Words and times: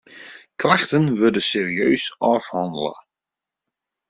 Klachten 0.61 1.19
wurde 1.19 1.39
serieus 1.39 2.05
ôfhannele. 2.19 2.95